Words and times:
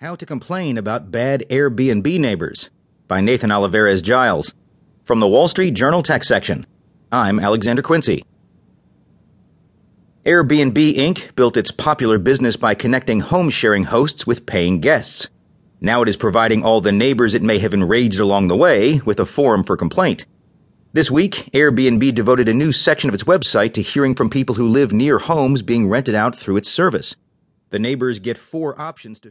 How 0.00 0.14
to 0.14 0.24
Complain 0.24 0.78
About 0.78 1.10
Bad 1.10 1.44
Airbnb 1.50 2.20
Neighbors 2.20 2.70
by 3.08 3.20
Nathan 3.20 3.50
Olivarez 3.50 4.00
Giles. 4.00 4.54
From 5.02 5.18
the 5.18 5.26
Wall 5.26 5.48
Street 5.48 5.74
Journal 5.74 6.04
Tech 6.04 6.22
section. 6.22 6.68
I'm 7.10 7.40
Alexander 7.40 7.82
Quincy. 7.82 8.24
Airbnb 10.24 10.94
Inc. 10.94 11.34
built 11.34 11.56
its 11.56 11.72
popular 11.72 12.16
business 12.20 12.54
by 12.54 12.76
connecting 12.76 13.18
home 13.18 13.50
sharing 13.50 13.82
hosts 13.82 14.24
with 14.24 14.46
paying 14.46 14.78
guests. 14.78 15.30
Now 15.80 16.02
it 16.02 16.08
is 16.08 16.16
providing 16.16 16.62
all 16.62 16.80
the 16.80 16.92
neighbors 16.92 17.34
it 17.34 17.42
may 17.42 17.58
have 17.58 17.74
enraged 17.74 18.20
along 18.20 18.46
the 18.46 18.56
way 18.56 19.00
with 19.04 19.18
a 19.18 19.26
forum 19.26 19.64
for 19.64 19.76
complaint. 19.76 20.26
This 20.92 21.10
week, 21.10 21.50
Airbnb 21.52 22.14
devoted 22.14 22.48
a 22.48 22.54
new 22.54 22.70
section 22.70 23.10
of 23.10 23.14
its 23.14 23.24
website 23.24 23.72
to 23.72 23.82
hearing 23.82 24.14
from 24.14 24.30
people 24.30 24.54
who 24.54 24.68
live 24.68 24.92
near 24.92 25.18
homes 25.18 25.62
being 25.62 25.88
rented 25.88 26.14
out 26.14 26.36
through 26.38 26.58
its 26.58 26.70
service. 26.70 27.16
The 27.70 27.80
neighbors 27.80 28.20
get 28.20 28.38
four 28.38 28.80
options 28.80 29.18
to 29.18 29.26